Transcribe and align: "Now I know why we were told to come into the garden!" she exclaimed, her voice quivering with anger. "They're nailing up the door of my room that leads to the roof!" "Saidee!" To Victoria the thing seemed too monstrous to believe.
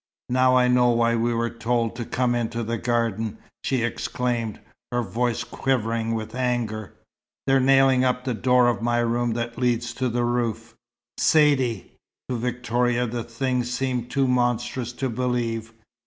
"Now 0.29 0.55
I 0.57 0.67
know 0.67 0.89
why 0.89 1.13
we 1.15 1.31
were 1.31 1.51
told 1.51 1.95
to 1.95 2.05
come 2.05 2.33
into 2.33 2.63
the 2.63 2.79
garden!" 2.79 3.37
she 3.63 3.83
exclaimed, 3.83 4.59
her 4.91 5.03
voice 5.03 5.43
quivering 5.43 6.15
with 6.15 6.33
anger. 6.33 6.95
"They're 7.45 7.59
nailing 7.59 8.03
up 8.03 8.23
the 8.23 8.33
door 8.33 8.67
of 8.67 8.81
my 8.81 8.97
room 8.97 9.33
that 9.33 9.59
leads 9.59 9.93
to 9.93 10.09
the 10.09 10.25
roof!" 10.25 10.73
"Saidee!" 11.19 11.91
To 12.29 12.35
Victoria 12.35 13.05
the 13.05 13.23
thing 13.23 13.63
seemed 13.63 14.09
too 14.09 14.27
monstrous 14.27 14.91
to 14.93 15.07
believe. 15.07 15.71